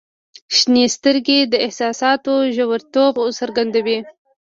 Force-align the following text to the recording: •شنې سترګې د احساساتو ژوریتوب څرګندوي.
•شنې 0.57 0.85
سترګې 0.95 1.39
د 1.51 1.53
احساساتو 1.65 2.33
ژوریتوب 2.55 3.13
څرګندوي. 3.39 3.99